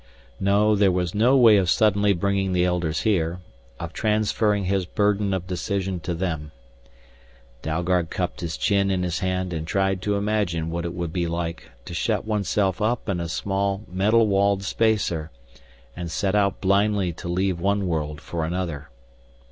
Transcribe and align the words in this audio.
No, 0.39 0.75
there 0.75 0.91
was 0.91 1.13
no 1.13 1.37
way 1.37 1.57
of 1.57 1.69
suddenly 1.69 2.11
bringing 2.11 2.53
the 2.53 2.65
Elders 2.65 3.01
here, 3.01 3.39
of 3.79 3.93
transferring 3.93 4.63
his 4.65 4.83
burden 4.83 5.31
of 5.31 5.45
decision 5.45 5.99
to 5.99 6.15
them. 6.15 6.51
Dalgard 7.61 8.09
cupped 8.09 8.41
his 8.41 8.57
chin 8.57 8.89
in 8.89 9.03
his 9.03 9.19
hand 9.19 9.53
and 9.53 9.67
tried 9.67 10.01
to 10.01 10.15
imagine 10.15 10.71
what 10.71 10.85
it 10.85 10.95
would 10.95 11.13
be 11.13 11.27
like 11.27 11.69
to 11.85 11.93
shut 11.93 12.25
oneself 12.25 12.81
up 12.81 13.07
in 13.07 13.19
a 13.19 13.29
small 13.29 13.83
metal 13.87 14.25
walled 14.25 14.63
spacer 14.63 15.29
and 15.95 16.09
set 16.09 16.33
out 16.33 16.61
blindly 16.61 17.13
to 17.13 17.27
leave 17.29 17.59
one 17.59 17.85
world 17.87 18.21
for 18.21 18.43
another. 18.43 18.89